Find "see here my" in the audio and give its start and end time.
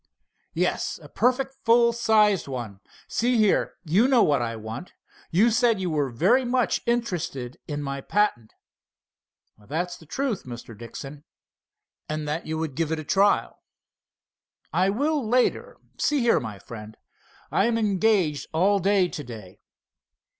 15.99-16.57